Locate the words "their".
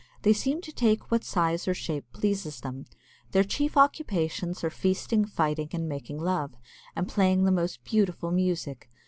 3.33-3.43